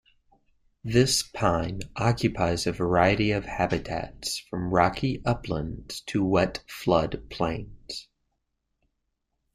[0.83, 8.07] This pine occupies a variety of habitats from rocky uplands to wet flood plains.